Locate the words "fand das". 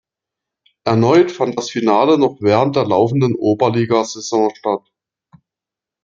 1.31-1.69